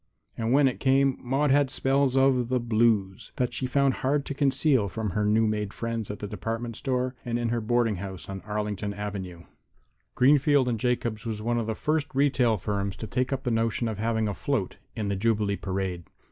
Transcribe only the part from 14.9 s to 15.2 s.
in the